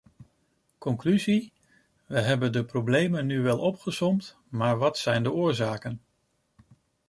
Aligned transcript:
Conclusie: 0.77 1.51
we 2.05 2.19
hebben 2.19 2.51
de 2.51 2.65
problemen 2.65 3.25
nu 3.25 3.41
wel 3.41 3.59
opgesomd, 3.59 4.37
maar 4.49 4.77
wat 4.77 4.97
zijn 4.97 5.23
de 5.23 5.31
oorzaken? 5.31 6.01